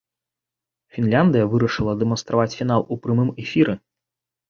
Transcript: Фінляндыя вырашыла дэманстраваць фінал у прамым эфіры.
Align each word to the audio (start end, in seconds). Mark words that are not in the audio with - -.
Фінляндыя 0.95 1.45
вырашыла 1.53 1.93
дэманстраваць 2.01 2.57
фінал 2.59 2.81
у 2.93 3.01
прамым 3.07 3.29
эфіры. 3.49 3.73